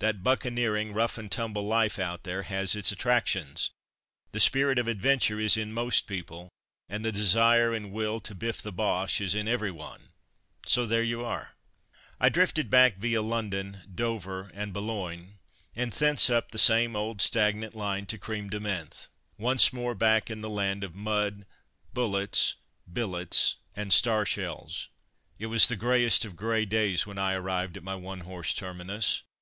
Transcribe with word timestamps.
That 0.00 0.22
buccaneering, 0.22 0.92
rough 0.92 1.16
and 1.16 1.32
tumble 1.32 1.66
life 1.66 1.98
out 1.98 2.24
there 2.24 2.42
has 2.42 2.76
its 2.76 2.92
attractions. 2.92 3.70
The 4.32 4.38
spirit 4.38 4.78
of 4.78 4.86
adventure 4.86 5.40
is 5.40 5.56
in 5.56 5.72
most 5.72 6.06
people, 6.06 6.50
and 6.90 7.02
the 7.02 7.10
desire 7.10 7.72
and 7.72 7.90
will 7.90 8.20
to 8.20 8.34
biff 8.34 8.60
the 8.60 8.70
Boches 8.70 9.28
is 9.28 9.34
in 9.34 9.48
every 9.48 9.70
one, 9.70 10.10
so 10.66 10.84
there 10.84 11.02
you 11.02 11.24
are. 11.24 11.54
I 12.20 12.28
drifted 12.28 12.68
back 12.68 12.98
via 12.98 13.22
London, 13.22 13.78
Dover 13.94 14.50
and 14.52 14.74
Boulogne, 14.74 15.38
and 15.74 15.90
thence 15.90 16.28
up 16.28 16.50
the 16.50 16.58
same 16.58 16.94
old 16.94 17.22
stagnant 17.22 17.74
line 17.74 18.04
to 18.08 18.18
Crême 18.18 18.50
de 18.50 18.60
Menthe. 18.60 19.08
Once 19.38 19.72
more 19.72 19.94
back 19.94 20.28
in 20.30 20.42
the 20.42 20.50
land 20.50 20.84
of 20.84 20.94
mud, 20.94 21.46
bullets, 21.94 22.56
billets, 22.92 23.56
and 23.74 23.90
star 23.90 24.26
shells. 24.26 24.90
It 25.38 25.46
was 25.46 25.66
the 25.66 25.76
greyest 25.76 26.26
of 26.26 26.36
grey 26.36 26.66
days 26.66 27.06
when 27.06 27.16
I 27.16 27.32
arrived 27.32 27.78
at 27.78 27.82
my 27.82 27.94
one 27.94 28.20
horse 28.28 28.52
terminus. 28.52 29.22